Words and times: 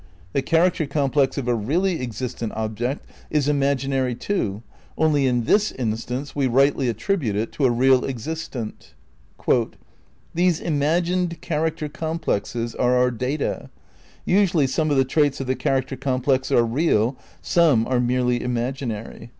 The 0.33 0.41
character 0.41 0.87
complex 0.87 1.37
of 1.37 1.47
a 1.47 1.53
really 1.53 2.01
existent 2.01 2.53
object 2.55 3.05
is 3.29 3.47
imag 3.47 3.87
inary 3.87 4.19
too, 4.19 4.63
only 4.97 5.27
in 5.27 5.43
this 5.43 5.71
instance 5.73 6.35
we 6.35 6.47
rightly 6.47 6.89
attribute 6.89 7.35
it 7.35 7.51
to 7.51 7.65
a 7.65 7.69
real 7.69 8.03
existent. 8.03 8.95
"These 10.33 10.59
imagined 10.59 11.39
character 11.41 11.87
complexes 11.87 12.73
are 12.73 12.95
our 12.97 13.11
data. 13.11 13.69
Usually 14.25 14.65
some 14.65 14.89
of 14.89 14.97
the 14.97 15.05
traits 15.05 15.39
of 15.39 15.45
the 15.45 15.53
character 15.55 15.95
complex 15.95 16.51
are 16.51 16.65
real, 16.65 17.15
some 17.43 17.85
are 17.85 17.99
merely 17.99 18.41
imaginary. 18.41 19.29